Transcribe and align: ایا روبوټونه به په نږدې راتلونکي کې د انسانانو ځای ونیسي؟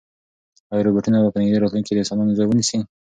ایا 0.71 0.85
روبوټونه 0.87 1.17
به 1.23 1.29
په 1.33 1.39
نږدې 1.41 1.57
راتلونکي 1.59 1.87
کې 1.89 1.93
د 1.95 1.99
انسانانو 2.01 2.37
ځای 2.37 2.45
ونیسي؟ 2.47 2.77